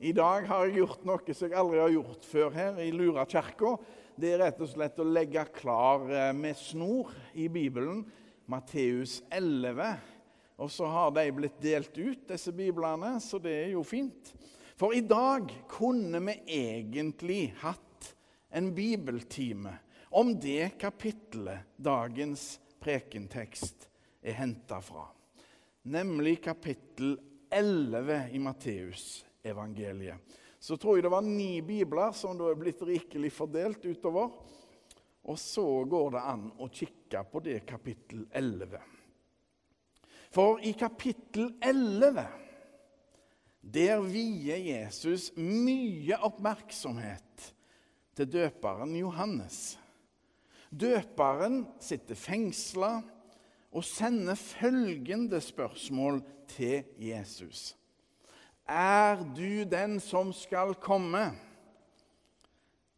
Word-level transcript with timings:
I 0.00 0.14
dag 0.16 0.46
har 0.48 0.64
jeg 0.64 0.78
gjort 0.78 1.02
noe 1.04 1.34
som 1.36 1.50
jeg 1.50 1.58
aldri 1.60 1.80
har 1.82 1.90
gjort 1.92 2.22
før 2.24 2.54
her 2.54 2.78
i 2.80 2.86
Lura 2.94 3.26
kirke. 3.28 3.74
Det 4.16 4.30
er 4.32 4.40
rett 4.40 4.62
og 4.64 4.70
slett 4.72 4.96
å 4.96 5.04
legge 5.04 5.42
klar 5.52 6.06
eh, 6.08 6.30
med 6.32 6.56
snor 6.56 7.12
i 7.36 7.50
Bibelen 7.52 8.00
Matteus 8.48 9.18
11. 9.28 9.90
Og 10.64 10.72
så 10.72 10.88
har 10.88 11.12
de 11.18 11.26
blitt 11.36 11.60
delt 11.60 11.92
ut, 12.00 12.24
disse 12.32 12.56
biblene, 12.56 13.12
så 13.20 13.36
det 13.44 13.52
er 13.58 13.70
jo 13.74 13.84
fint. 13.84 14.32
For 14.80 14.96
i 14.96 15.04
dag 15.04 15.52
kunne 15.68 16.24
vi 16.30 16.38
egentlig 16.62 17.42
hatt 17.60 18.12
en 18.56 18.72
bibeltime 18.72 19.76
om 20.16 20.32
det 20.40 20.78
kapittelet 20.80 21.76
dagens 21.76 22.54
prekentekst 22.80 23.90
er 24.24 24.40
henta 24.40 24.80
fra, 24.80 25.10
nemlig 25.92 26.38
kapittel 26.48 27.18
11 27.52 28.30
i 28.32 28.40
Matteusevangeliet. 29.42 30.16
Så 30.58 30.76
tror 30.76 30.96
jeg 30.96 31.04
det 31.04 31.10
var 31.10 31.22
ni 31.24 31.62
bibler 31.62 32.12
som 32.12 32.36
da 32.36 32.50
er 32.50 32.58
blitt 32.58 32.82
rikelig 32.82 33.32
fordelt 33.32 33.84
utover. 33.84 34.30
Og 35.24 35.38
så 35.38 35.84
går 35.84 36.10
det 36.12 36.20
an 36.20 36.50
å 36.58 36.68
kikke 36.68 37.24
på 37.30 37.40
det 37.40 37.60
kapittel 37.66 38.26
11. 38.32 38.78
For 40.30 40.60
i 40.62 40.72
kapittel 40.72 41.54
11 41.60 42.26
der 43.60 44.00
vier 44.00 44.56
Jesus 44.56 45.30
mye 45.36 46.16
oppmerksomhet 46.24 47.50
til 48.16 48.28
døperen 48.30 48.94
Johannes. 48.96 49.76
Døperen 50.70 51.66
sitter 51.82 52.16
fengsla 52.16 52.94
og 53.70 53.84
sender 53.84 54.38
følgende 54.38 55.40
spørsmål 55.44 56.22
til 56.48 56.88
Jesus. 56.96 57.74
Er 58.70 59.24
du 59.34 59.64
den 59.66 59.96
som 59.98 60.30
skal 60.36 60.76
komme, 60.78 61.32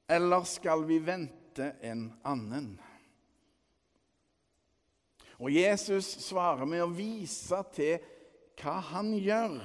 eller 0.05 0.45
skal 0.45 0.85
vi 0.85 0.99
vente 1.01 1.71
en 1.81 2.11
annen? 2.29 2.75
Og 5.41 5.49
Jesus 5.51 6.11
svarer 6.27 6.69
med 6.69 6.85
å 6.85 6.93
vise 6.93 7.63
til 7.73 8.05
hva 8.61 8.77
han 8.93 9.15
gjør. 9.17 9.57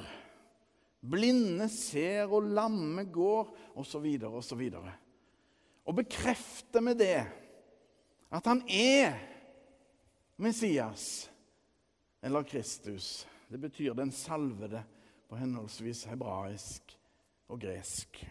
Blinde 1.04 1.68
ser, 1.70 2.32
og 2.32 2.48
lamme 2.56 3.04
går, 3.12 3.52
osv., 3.76 4.08
osv. 4.32 4.64
Og 5.88 6.00
bekrefter 6.00 6.84
med 6.88 7.04
det 7.04 7.20
at 8.28 8.48
han 8.48 8.64
er 8.72 9.20
Messias 10.40 11.28
eller 12.24 12.48
Kristus. 12.48 13.28
Det 13.48 13.60
betyr 13.60 13.94
den 13.96 14.12
salvede 14.12 14.82
på 15.28 15.40
henholdsvis 15.40 16.06
hebraisk 16.10 16.96
og 17.52 17.60
gresk. 17.62 18.22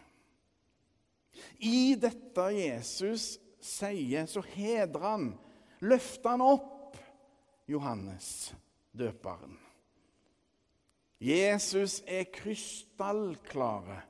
I 1.61 1.97
dette 2.01 2.47
Jesus 2.57 3.37
sier, 3.61 4.27
så 4.29 4.43
hedrer 4.55 5.05
han, 5.05 5.31
løfter 5.85 6.37
han 6.37 6.45
opp 6.45 6.97
Johannes, 7.69 8.55
døperen. 8.97 9.57
Jesus 11.21 12.03
er 12.05 12.29
krystallklare 12.33 14.03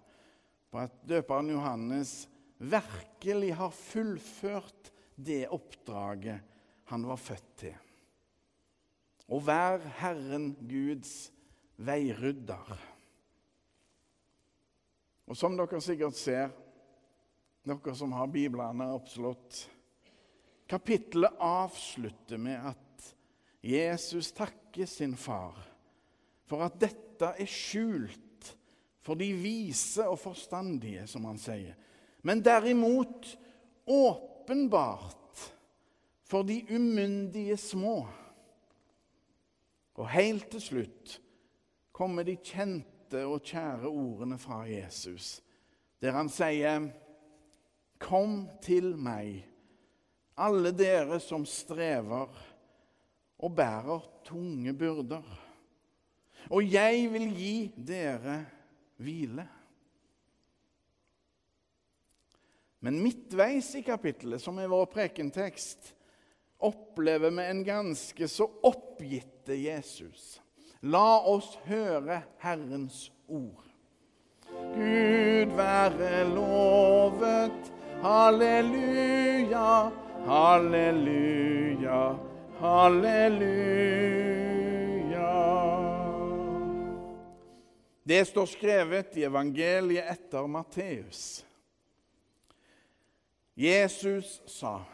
på 0.70 0.82
at 0.82 0.94
døperen 1.06 1.52
Johannes 1.54 2.26
virkelig 2.58 3.52
har 3.54 3.74
fullført 3.74 4.90
det 5.14 5.46
oppdraget 5.54 6.42
han 6.90 7.06
var 7.06 7.20
født 7.20 7.52
til. 7.62 7.76
Å 9.26 9.38
være 9.42 9.94
Herren 9.98 10.52
Guds 10.68 11.30
veirydder. 11.76 12.76
Og 15.26 15.36
som 15.38 15.56
dere 15.58 15.80
sikkert 15.82 16.18
ser, 16.18 16.52
dere 17.66 17.96
som 17.98 18.14
har 18.14 18.30
biblene 18.30 18.92
oppslått 18.94 19.64
Kapittelet 20.66 21.36
avslutter 21.38 22.40
med 22.42 22.58
at 22.58 23.10
Jesus 23.62 24.32
takker 24.34 24.86
sin 24.90 25.12
far 25.14 25.60
for 26.46 26.64
at 26.66 26.74
dette 26.82 27.28
er 27.38 27.50
skjult 27.50 28.50
for 29.06 29.18
de 29.18 29.28
vise 29.38 30.02
og 30.02 30.18
forstandige, 30.18 31.04
som 31.06 31.28
han 31.30 31.38
sier, 31.38 31.76
men 32.26 32.42
derimot 32.42 33.28
åpenbart 33.86 35.44
for 36.26 36.42
de 36.46 36.58
umyndige 36.66 37.54
små. 37.56 38.00
Og 39.94 40.10
helt 40.10 40.50
til 40.50 40.62
slutt 40.62 41.16
kommer 41.96 42.26
de 42.28 42.36
kjente 42.44 43.22
og 43.24 43.44
kjære 43.46 43.88
ordene 43.88 44.36
fra 44.40 44.64
Jesus, 44.68 45.40
der 46.02 46.12
han 46.12 46.28
sier, 46.28 46.90
'Kom 47.98 48.50
til 48.60 48.96
meg, 48.96 49.46
alle 50.36 50.72
dere 50.76 51.20
som 51.20 51.46
strever 51.46 52.28
og 53.38 53.56
bærer 53.56 54.00
tunge 54.24 54.74
byrder.' 54.74 55.42
Og 56.50 56.62
jeg 56.72 57.08
vil 57.12 57.34
gi 57.34 57.72
dere 57.86 58.46
hvile. 59.02 59.48
Men 62.80 63.02
midtveis 63.02 63.74
i 63.74 63.80
kapittelet, 63.82 64.40
som 64.42 64.58
er 64.58 64.70
vår 64.70 64.84
prekentekst, 64.84 65.94
opplever 66.58 67.30
vi 67.30 67.50
en 67.50 67.64
ganske 67.64 68.28
så 68.28 68.46
oppgitte 68.62 69.56
Jesus. 69.58 70.36
La 70.82 71.22
oss 71.24 71.56
høre 71.64 72.22
Herrens 72.42 73.12
ord. 73.28 73.64
Gud 74.50 75.56
være 75.56 76.28
lovet. 76.34 77.72
Halleluja, 78.02 79.90
halleluja, 80.26 82.00
halleluja. 82.60 83.86
Det 88.04 88.20
står 88.28 88.46
skrevet 88.46 89.16
i 89.16 89.24
evangeliet 89.26 90.04
etter 90.12 90.46
Matteus. 90.46 91.44
Jesus 93.56 94.42
sa, 94.46 94.84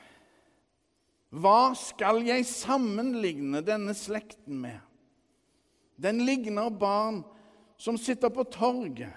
'Hva 1.29 1.75
skal 1.75 2.23
jeg 2.23 2.47
sammenligne 2.47 3.61
denne 3.67 3.95
slekten 3.95 4.61
med?' 4.63 4.92
Den 6.03 6.25
ligner 6.27 6.71
barn 6.71 7.23
som 7.79 7.99
sitter 7.99 8.33
på 8.35 8.45
torget 8.51 9.15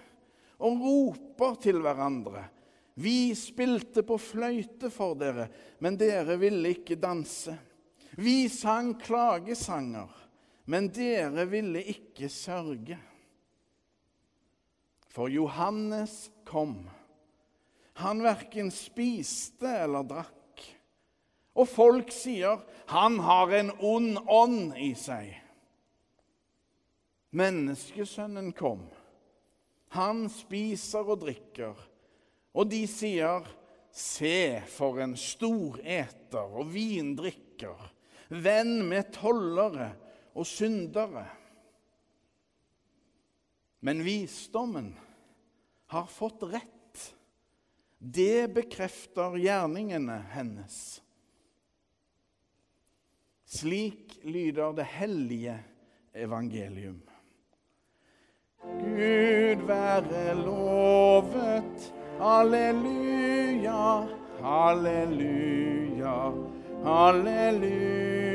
og 0.61 0.81
roper 0.81 1.57
til 1.61 1.81
hverandre. 1.83 2.45
'Vi 2.95 3.35
spilte 3.35 4.05
på 4.07 4.15
fløyte 4.21 4.87
for 4.93 5.17
dere, 5.19 5.49
men 5.83 5.97
dere 5.99 6.37
ville 6.39 6.71
ikke 6.77 6.95
danse.' 6.95 7.57
'Vi 8.15 8.47
sang 8.47 8.93
klagesanger, 9.01 10.07
men 10.65 10.87
dere 10.87 11.43
ville 11.49 11.83
ikke 11.83 12.29
sørge.' 12.29 13.01
For 15.11 15.27
Johannes 15.27 16.29
kom 16.45 16.85
han 17.95 18.19
verken 18.23 18.71
spiste 18.75 19.69
eller 19.85 20.03
drakk. 20.07 20.63
Og 21.55 21.67
folk 21.71 22.11
sier 22.11 22.59
han 22.91 23.19
har 23.23 23.53
en 23.55 23.71
ond 23.79 24.17
ånd 24.27 24.73
i 24.75 24.91
seg. 24.99 25.31
Menneskesønnen 27.35 28.53
kom. 28.55 28.85
Han 29.95 30.25
spiser 30.31 31.11
og 31.11 31.21
drikker. 31.25 31.75
Og 32.55 32.69
de 32.71 32.85
sier, 32.87 33.43
se 33.95 34.59
for 34.71 34.99
en 35.03 35.15
storeter 35.19 36.55
og 36.59 36.67
vindrikker, 36.73 37.79
venn 38.43 38.81
med 38.87 39.11
tollere 39.15 39.93
og 40.35 40.47
syndere. 40.47 41.23
Men 43.85 44.03
visdommen 44.03 44.93
har 45.93 46.07
fått 46.11 46.43
rett 46.49 46.71
det 47.99 48.47
bekrefter 48.53 49.37
gjerningene 49.39 50.19
hennes. 50.35 51.01
Slik 53.45 54.17
lyder 54.27 54.75
det 54.75 54.85
hellige 54.97 55.55
evangelium. 56.13 56.99
Gud 58.79 59.67
være 59.67 60.35
lovet. 60.35 61.93
Halleluja, 62.19 64.07
halleluja, 64.41 66.17
halleluja. 66.83 68.25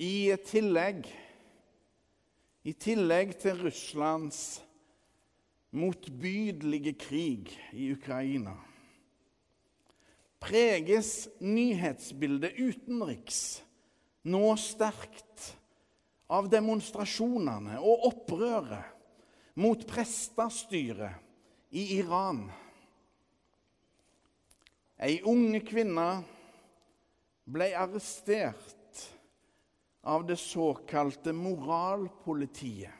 I 0.00 0.36
tillegg, 0.46 1.04
i 2.64 2.72
tillegg 2.72 3.36
til 3.42 3.62
Russlands 3.64 4.62
motbydelige 5.76 6.94
krig 6.98 7.52
i 7.72 7.92
Ukraina, 7.92 8.54
preges 10.40 11.28
nyhetsbildet 11.40 12.56
utenriks 12.58 13.60
nå 14.30 14.54
sterkt 14.60 15.50
av 16.30 16.48
demonstrasjonene 16.52 17.78
og 17.80 18.06
opprøret 18.10 18.96
mot 19.60 19.82
prestestyret 19.88 21.74
i 21.74 21.98
Iran. 21.98 22.44
Ei 25.00 25.20
unge 25.26 25.62
kvinne 25.66 26.08
ble 27.50 27.70
arrestert 27.76 29.04
av 30.06 30.24
det 30.28 30.38
såkalte 30.40 31.34
moralpolitiet 31.36 32.96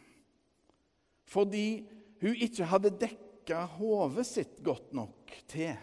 fordi 1.30 1.84
hun 2.20 2.40
ikke 2.42 2.66
hadde 2.66 2.90
dekka 2.98 3.62
hodet 3.76 4.26
sitt 4.26 4.56
godt 4.66 4.90
nok 4.96 5.30
til. 5.48 5.76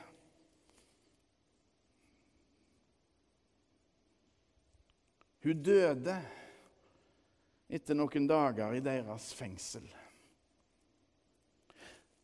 Hun 5.47 5.61
døde 5.63 6.11
etter 7.71 7.95
noen 7.95 8.25
dager 8.27 8.73
i 8.75 8.81
deres 8.83 9.29
fengsel. 9.31 9.85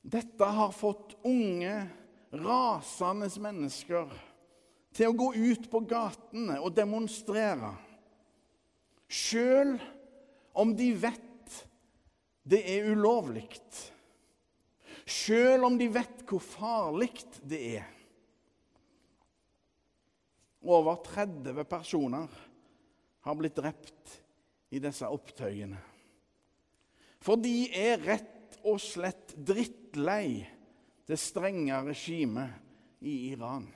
Dette 0.03 0.49
har 0.57 0.75
fått 0.75 1.15
unge, 1.23 1.77
rasende 2.35 3.29
mennesker 3.45 4.11
til 4.91 5.07
å 5.07 5.15
gå 5.15 5.29
ut 5.37 5.71
på 5.71 5.83
gatene 5.87 6.59
og 6.59 6.75
demonstrere, 6.75 7.71
sjøl 9.07 9.77
om 10.59 10.75
de 10.75 10.91
vet 10.91 11.63
det 12.43 12.59
er 12.75 12.91
ulovlig. 12.91 13.47
Sjøl 15.07 15.63
om 15.63 15.79
de 15.79 15.87
vet 15.95 16.27
hvor 16.27 16.43
farlig 16.43 17.13
det 17.39 17.65
er. 17.79 17.91
Over 20.67 20.99
30 21.07 21.63
personer 21.71 22.43
har 23.23 23.39
blitt 23.39 23.57
drept 23.57 24.19
i 24.73 24.81
disse 24.83 25.07
opptøyene. 25.07 25.79
For 27.23 27.39
de 27.39 27.69
er 27.71 28.01
rett 28.03 28.57
og 28.67 28.81
slett 28.83 29.31
drittlei 29.37 30.43
det 31.07 31.17
strenge 31.19 31.83
regimet 31.87 32.49
i 33.03 33.31
Iran. 33.31 33.67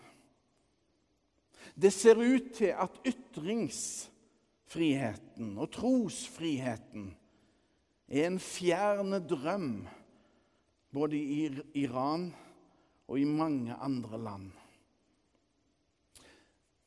Det 1.75 1.93
ser 1.93 2.15
ut 2.19 2.53
til 2.57 2.73
at 2.73 3.01
ytringsfriheten 3.07 5.57
og 5.59 5.71
trosfriheten 5.75 7.15
er 8.07 8.25
en 8.27 8.39
fjerne 8.41 9.19
drøm 9.27 9.87
både 10.95 11.15
i 11.19 11.49
Iran 11.83 12.33
og 13.07 13.19
i 13.19 13.25
mange 13.27 13.75
andre 13.75 14.17
land. 14.23 14.51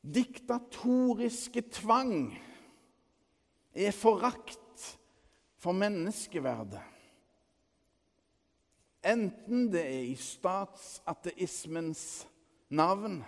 Diktatoriske 0.01 1.61
tvang 1.77 2.39
er 3.73 3.93
forakt 3.95 4.87
for 5.61 5.77
menneskeverdet. 5.77 6.81
Enten 9.01 9.71
det 9.73 9.81
er 9.81 10.09
i 10.11 10.17
statsateismens 10.19 12.27
navn 12.69 13.23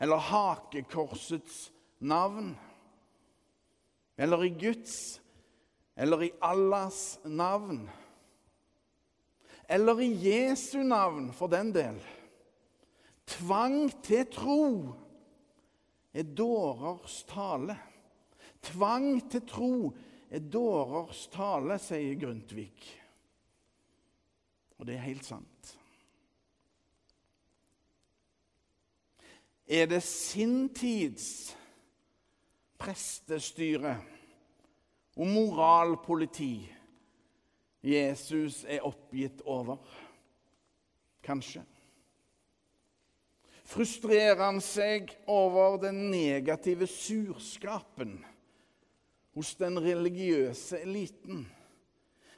eller 0.00 0.20
hakekorsets 0.20 1.70
navn, 1.98 2.52
eller 4.16 4.44
i 4.44 4.52
Guds 4.60 5.20
eller 5.96 6.26
i 6.26 6.30
Allahs 6.44 7.18
navn, 7.24 7.86
eller 9.68 10.00
i 10.00 10.10
Jesu 10.28 10.82
navn, 10.84 11.32
for 11.32 11.48
den 11.48 11.72
del. 11.74 11.96
Tvang 13.26 13.88
til 14.04 14.26
tro 14.30 14.66
er 16.14 16.28
dårers 16.36 17.22
tale. 17.28 17.78
Tvang 18.66 19.20
til 19.30 19.44
tro 19.46 19.72
er 20.30 20.42
dårers 20.42 21.26
tale, 21.32 21.78
sier 21.82 22.18
Grundtvig. 22.18 22.86
Og 24.76 24.88
det 24.88 24.96
er 24.96 25.06
helt 25.06 25.26
sant. 25.26 25.76
Er 29.66 29.88
det 29.90 30.02
sin 30.06 30.68
tids 30.74 31.56
prestestyre 32.78 33.96
og 35.16 35.26
moralpoliti 35.26 36.68
Jesus 37.86 38.64
er 38.68 38.86
oppgitt 38.86 39.42
over? 39.42 39.80
Kanskje. 41.26 41.64
Frustrerer 43.66 44.38
han 44.38 44.60
seg 44.62 45.10
over 45.26 45.80
den 45.82 46.04
negative 46.12 46.86
surskapen 46.86 48.20
hos 49.36 49.52
den 49.60 49.76
religiøse 49.82 50.80
eliten? 50.80 51.44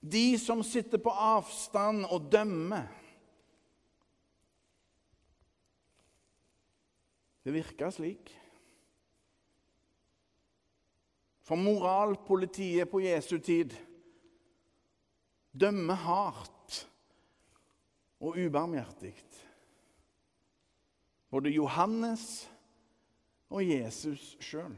De 0.02 0.38
som 0.38 0.62
sitter 0.66 1.00
på 1.02 1.10
avstand 1.10 2.04
og 2.06 2.26
dømmer. 2.32 2.86
Det 7.46 7.54
virker 7.54 7.90
slik. 7.94 8.34
For 11.48 11.56
moralpolitiet 11.56 12.90
på 12.90 13.00
Jesu 13.00 13.38
tid 13.38 13.72
dømmer 15.56 15.96
hardt 16.02 16.82
og 18.20 18.36
ubarmhjertig. 18.36 19.14
Både 21.30 21.50
Johannes 21.50 22.50
og 23.48 23.64
Jesus 23.64 24.36
sjøl. 24.40 24.76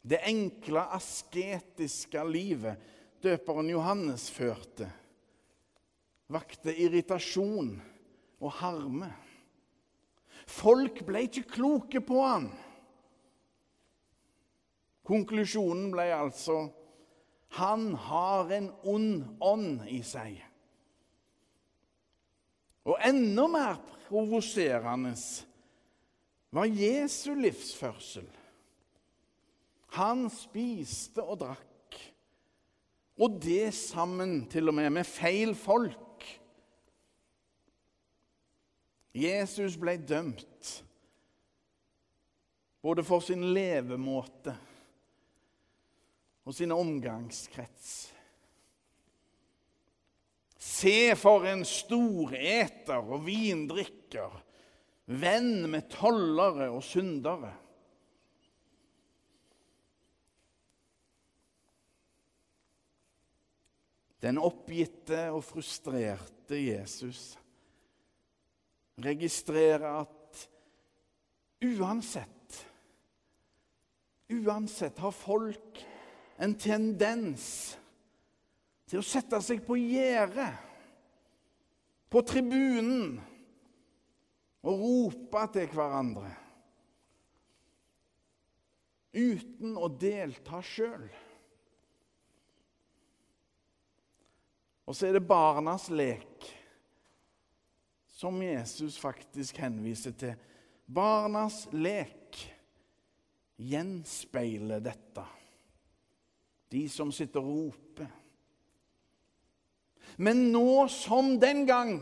Det 0.00 0.20
enkle, 0.24 0.82
asketiske 0.96 2.22
livet 2.24 2.80
døperen 3.20 3.68
Johannes 3.68 4.30
førte, 4.32 4.88
vakte 6.32 6.72
irritasjon 6.72 7.74
og 8.40 8.52
harme. 8.62 9.10
Folk 10.48 11.02
ble 11.06 11.26
ikke 11.28 11.44
kloke 11.52 12.00
på 12.02 12.22
han. 12.24 12.48
Konklusjonen 15.06 15.90
ble 15.92 16.06
altså 16.14 16.68
han 17.58 17.94
har 17.98 18.50
en 18.54 18.68
ond 18.86 19.24
ånd 19.42 19.86
i 19.90 20.00
seg. 20.06 20.36
Og 22.86 22.94
enda 23.04 23.46
mer 23.50 23.80
provoserende 24.06 25.12
var 26.54 26.70
Jesu 26.70 27.34
livsførsel. 27.34 28.28
Han 29.96 30.28
spiste 30.30 31.22
og 31.24 31.40
drakk, 31.42 31.96
og 33.20 33.40
det 33.42 33.72
sammen 33.76 34.44
til 34.50 34.70
og 34.70 34.76
med 34.78 34.90
med 34.94 35.08
feil 35.08 35.56
folk. 35.58 36.26
Jesus 39.16 39.74
ble 39.80 39.96
dømt 39.98 40.70
både 42.80 43.04
for 43.04 43.20
sin 43.24 43.42
levemåte 43.52 44.54
og 46.46 46.54
sin 46.56 46.72
omgangskrets. 46.72 47.90
Se 50.60 51.14
for 51.16 51.44
en 51.48 51.64
storeter 51.64 53.00
og 53.00 53.24
vindrikker, 53.26 54.32
venn 55.10 55.66
med 55.72 55.88
tollere 55.92 56.70
og 56.72 56.82
syndere. 56.84 57.52
Den 64.20 64.38
oppgitte 64.40 65.28
og 65.32 65.42
frustrerte 65.46 66.58
Jesus 66.60 67.38
registrerer 69.00 70.02
at 70.02 70.42
uansett 71.64 72.36
Uansett 74.30 74.98
har 75.02 75.10
folk 75.10 75.80
en 76.38 76.52
tendens 76.54 77.46
til 78.86 79.00
å 79.00 79.06
sette 79.06 79.40
seg 79.42 79.64
på 79.66 79.74
gjerdet, 79.74 80.52
på 82.06 82.22
tribunen, 82.22 83.16
og 84.62 84.84
rope 84.84 85.42
til 85.56 85.66
hverandre 85.72 86.30
uten 89.10 89.74
å 89.74 89.88
delta 89.98 90.60
sjøl. 90.62 91.08
Og 94.90 94.96
så 94.98 95.06
er 95.06 95.14
det 95.14 95.22
barnas 95.22 95.86
lek 95.94 96.48
som 98.10 98.40
Jesus 98.42 98.96
faktisk 98.98 99.60
henviser 99.62 100.16
til. 100.18 100.34
Barnas 100.90 101.68
lek 101.70 102.40
gjenspeiler 103.54 104.82
dette 104.82 105.28
de 106.70 106.82
som 106.90 107.12
sitter 107.14 107.42
og 107.42 107.70
roper. 107.70 108.10
Men 110.18 110.48
nå 110.52 110.88
som 110.92 111.36
den 111.40 111.64
gang 111.68 112.00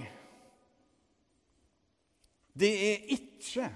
Det 2.59 2.71
er 2.75 3.13
ikke 3.15 3.69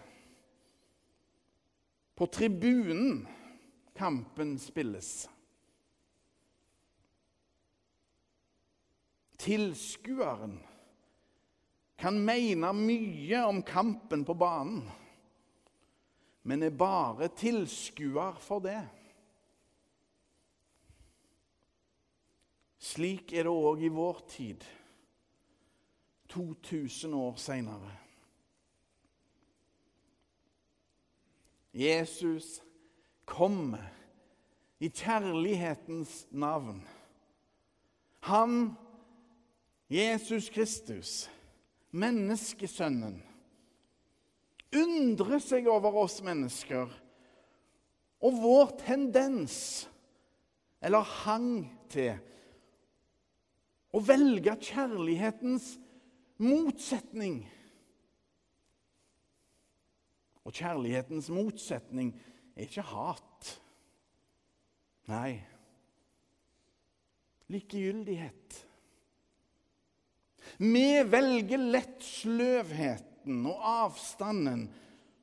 på 2.18 2.26
tribunen 2.34 3.20
kampen 3.94 4.56
spilles. 4.58 5.28
Tilskueren 9.42 10.60
kan 11.98 12.18
mene 12.22 12.70
mye 12.74 13.40
om 13.46 13.62
kampen 13.66 14.24
på 14.26 14.34
banen, 14.38 14.84
men 16.42 16.62
er 16.62 16.74
bare 16.74 17.30
tilskuer 17.38 18.38
for 18.42 18.62
det. 18.62 18.80
Slik 22.82 23.30
er 23.34 23.46
det 23.46 23.54
òg 23.54 23.82
i 23.86 23.90
vår 23.94 24.22
tid, 24.30 24.64
2000 26.32 27.14
år 27.14 27.36
seinere. 27.38 27.92
Jesus 31.72 32.58
kommer 33.24 33.86
i 34.82 34.90
kjærlighetens 34.90 36.26
navn. 36.30 36.82
Han, 38.26 38.74
Jesus 39.92 40.48
Kristus, 40.48 41.10
menneskesønnen, 41.92 43.18
undrer 44.72 45.42
seg 45.44 45.68
over 45.68 45.98
oss 46.00 46.22
mennesker 46.24 46.88
og 48.24 48.38
vår 48.40 48.72
tendens, 48.80 49.58
eller 50.80 51.04
hang 51.26 51.50
til, 51.92 52.16
å 53.92 54.00
velge 54.00 54.56
kjærlighetens 54.64 55.74
motsetning. 56.40 57.42
Og 60.48 60.56
kjærlighetens 60.56 61.28
motsetning 61.36 62.14
er 62.56 62.64
ikke 62.64 62.88
hat. 62.94 63.56
Nei, 65.12 65.36
likegyldighet. 67.52 68.62
Vi 70.62 71.02
velger 71.02 71.58
lett 71.58 72.04
sløvheten 72.06 73.40
og 73.50 73.64
avstanden 73.66 74.68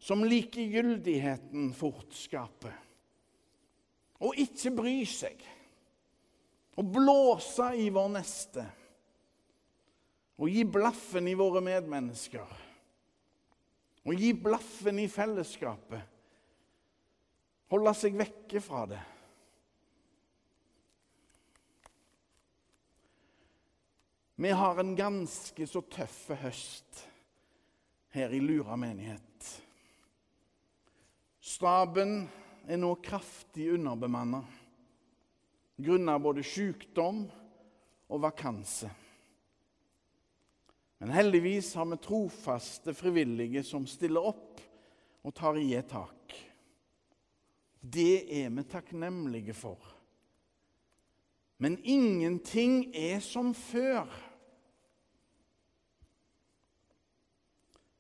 som 0.03 0.25
likegyldigheten 0.27 1.69
fort 1.77 2.11
skaper. 2.15 2.73
Og 4.19 4.35
ikke 4.35 4.73
bry 4.75 4.97
seg. 5.07 5.39
Og 6.75 6.91
blåse 6.91 7.69
i 7.79 7.87
vår 7.93 8.09
neste. 8.17 8.65
Og 10.39 10.51
gi 10.51 10.65
blaffen 10.67 11.27
i 11.31 11.37
våre 11.39 11.63
medmennesker. 11.63 12.59
Og 14.07 14.19
gi 14.19 14.33
blaffen 14.35 14.99
i 14.99 15.07
fellesskapet. 15.11 16.03
Holde 17.71 17.95
seg 17.95 18.19
vekke 18.19 18.59
fra 18.63 18.83
det. 18.91 18.99
Vi 24.41 24.49
har 24.49 24.77
en 24.79 24.95
ganske 24.95 25.65
så 25.67 25.81
tøff 25.91 26.29
høst 26.39 27.01
her 28.15 28.31
i 28.31 28.37
Lura 28.39 28.77
menighet. 28.79 29.47
Staben 31.43 32.21
er 32.63 32.79
nå 32.79 32.93
kraftig 33.03 33.65
underbemanna 33.75 34.39
grunnet 35.75 36.23
både 36.23 36.45
sykdom 36.47 37.25
og 38.07 38.21
vakanse. 38.23 38.87
Men 41.03 41.11
heldigvis 41.17 41.73
har 41.75 41.91
vi 41.91 41.99
trofaste 42.07 42.95
frivillige 42.95 43.65
som 43.67 43.83
stiller 43.91 44.31
opp 44.31 44.63
og 45.19 45.35
tar 45.35 45.59
i 45.59 45.73
et 45.75 45.91
tak. 45.91 46.39
Det 47.83 48.23
er 48.39 48.47
vi 48.55 48.67
takknemlige 48.71 49.59
for. 49.65 49.83
Men 51.59 51.75
ingenting 51.83 52.85
er 52.95 53.19
som 53.19 53.51
før. 53.51 54.07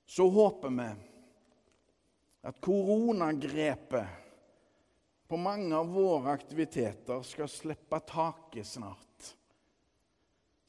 Så 0.09 0.25
håper 0.33 0.73
vi 0.73 0.89
at 2.49 2.61
koronagrepet 2.63 4.17
på 5.29 5.37
mange 5.37 5.75
av 5.77 5.91
våre 5.93 6.33
aktiviteter 6.33 7.21
skal 7.27 7.51
slippe 7.51 7.99
taket 8.09 8.65
snart 8.65 9.09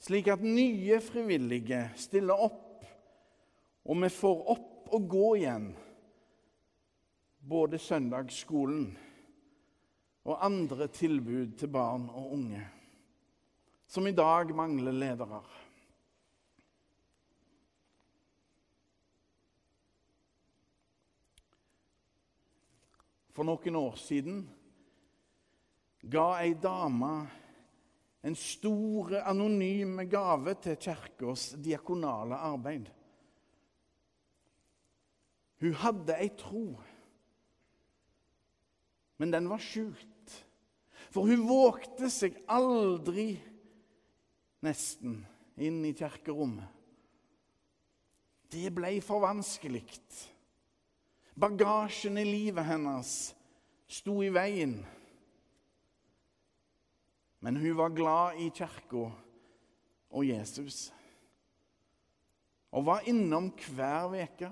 slik 0.01 0.31
at 0.33 0.43
nye 0.45 0.99
frivillige 1.05 1.83
stiller 2.01 2.41
opp, 2.49 2.85
og 3.85 4.03
vi 4.05 4.11
får 4.13 4.43
opp 4.55 4.91
og 4.97 5.07
gå 5.13 5.29
igjen 5.43 5.69
både 7.51 7.79
søndagsskolen 7.81 8.89
og 10.29 10.45
andre 10.45 10.89
tilbud 10.93 11.57
til 11.61 11.73
barn 11.73 12.09
og 12.13 12.35
unge, 12.37 12.63
som 13.91 14.07
i 14.07 14.17
dag 14.17 14.53
mangler 14.57 14.95
ledere. 14.95 15.41
For 23.41 23.49
noen 23.49 23.77
år 23.79 23.95
siden 23.97 24.41
ga 26.13 26.27
ei 26.43 26.51
dame 26.61 27.15
en 28.21 28.35
stor, 28.37 29.15
anonym 29.31 30.03
gave 30.13 30.53
til 30.61 30.75
Kirkas 30.77 31.47
diakonale 31.57 32.37
arbeid. 32.37 32.91
Hun 35.65 35.79
hadde 35.81 36.19
ei 36.21 36.29
tro, 36.37 36.67
men 39.17 39.33
den 39.33 39.49
var 39.49 39.65
skjult. 39.65 40.35
For 41.09 41.25
hun 41.33 41.47
vågte 41.49 42.11
seg 42.13 42.37
aldri, 42.45 43.31
nesten, 44.69 45.17
inn 45.57 45.81
i 45.89 45.95
kirkerommet. 45.97 46.69
Det 48.53 48.69
ble 48.69 48.99
for 49.01 49.25
vanskelig. 49.25 49.87
Bagasjen 51.41 52.19
i 52.21 52.25
livet 52.25 52.67
hennes 52.69 53.11
sto 53.89 54.19
i 54.23 54.29
veien. 54.33 54.75
Men 57.41 57.57
hun 57.57 57.77
var 57.79 57.95
glad 57.97 58.41
i 58.45 58.51
kirka 58.53 59.07
og 60.11 60.27
Jesus. 60.27 60.91
Og 62.71 62.85
var 62.87 63.07
innom 63.09 63.49
hver 63.73 64.13
uke. 64.21 64.51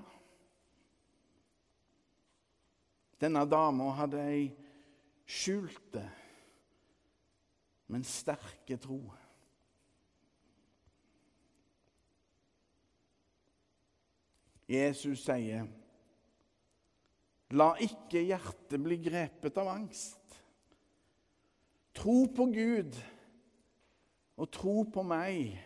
Denne 3.19 3.43
dama 3.51 3.91
hadde 3.93 4.21
ei 4.31 4.45
skjulte, 5.29 6.01
men 7.91 8.05
sterke 8.07 8.77
tro. 8.79 9.01
Jesus 14.69 15.25
sier, 15.25 15.67
'La 17.49 17.73
ikke 17.81 18.21
hjertet 18.21 18.81
bli 18.83 18.99
grepet 19.01 19.57
av 19.57 19.71
angst.' 19.71 20.37
Tro 21.99 22.27
på 22.31 22.45
Gud 22.53 22.95
og 24.39 24.51
tro 24.53 24.83
på 24.87 25.03
meg. 25.03 25.57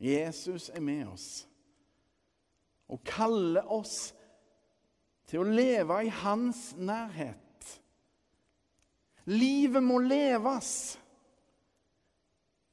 Jesus 0.00 0.70
er 0.72 0.80
med 0.80 1.10
oss 1.10 1.28
og 2.90 3.02
kaller 3.04 3.68
oss 3.70 4.14
til 5.28 5.42
å 5.42 5.50
leve 5.50 5.98
i 6.06 6.14
hans 6.22 6.70
nærhet. 6.80 7.68
Livet 9.30 9.84
må 9.84 10.00
leves. 10.02 10.72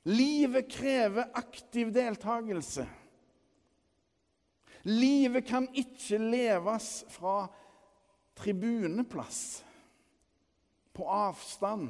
Livet 0.07 0.71
krever 0.71 1.27
aktiv 1.37 1.91
deltakelse. 1.93 2.87
Livet 4.87 5.45
kan 5.45 5.67
ikke 5.75 6.17
leves 6.17 7.05
fra 7.11 7.47
tribuneplass 8.37 9.65
på 10.95 11.07
avstand. 11.11 11.89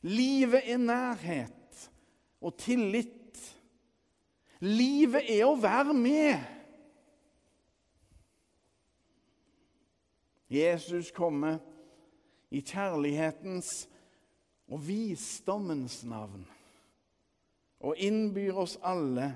Livet 0.00 0.64
er 0.64 0.78
nærhet 0.80 1.90
og 2.40 2.56
tillit. 2.56 3.42
Livet 4.64 5.28
er 5.28 5.44
å 5.44 5.58
være 5.60 5.94
med. 5.94 6.38
Jesus 10.48 11.10
kommer 11.12 11.58
i 12.48 12.62
kjærlighetens 12.64 13.84
og 14.72 14.80
visdommens 14.86 16.00
navn 16.08 16.46
og 17.84 18.00
innbyr 18.00 18.56
oss 18.56 18.78
alle 18.80 19.34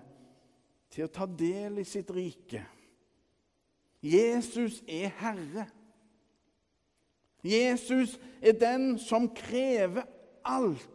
til 0.92 1.06
å 1.06 1.12
ta 1.12 1.26
del 1.26 1.80
i 1.80 1.86
sitt 1.88 2.10
rike. 2.12 2.62
Jesus 4.02 4.80
er 4.90 5.12
Herre. 5.20 5.66
Jesus 7.42 8.18
er 8.42 8.54
den 8.58 8.98
som 9.02 9.28
krever 9.34 10.04
alt. 10.44 10.88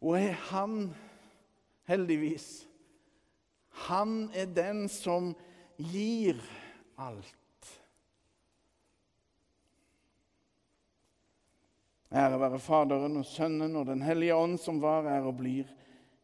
Og 0.00 0.18
er 0.18 0.38
han 0.50 0.94
heldigvis. 1.90 2.66
Han 3.86 4.30
er 4.34 4.48
den 4.50 4.86
som 4.90 5.34
gir 5.76 6.40
alt. 6.98 7.34
Ære 12.16 12.38
være 12.40 12.58
Faderen 12.62 13.18
og 13.20 13.26
Sønnen 13.26 13.74
og 13.76 13.86
Den 13.90 14.02
hellige 14.02 14.34
ånd, 14.34 14.58
som 14.62 14.78
var, 14.80 15.04
er 15.10 15.26
og 15.26 15.36
blir 15.42 15.75